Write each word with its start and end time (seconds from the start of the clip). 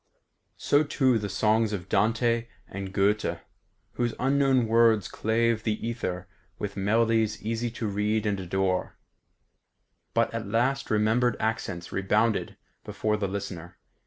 So 0.57 0.83
too 0.83 1.19
the 1.19 1.29
songs 1.29 1.73
of 1.73 1.87
Dante 1.87 2.47
and 2.67 2.91
Goethe, 2.91 3.37
whose 3.93 4.15
unknown 4.19 4.65
words 4.65 5.07
clave 5.07 5.61
the 5.61 5.77
ether 5.87 6.27
with 6.57 6.75
melodies 6.75 7.39
easy 7.43 7.69
to 7.69 7.85
read 7.85 8.25
and 8.25 8.35
to 8.39 8.45
adore. 8.45 8.97
But 10.15 10.33
at 10.33 10.47
last 10.47 10.89
remembered 10.89 11.37
accents 11.39 11.91
rebounded 11.91 12.57
before 12.83 13.15
the 13.15 13.27
listener. 13.27 13.77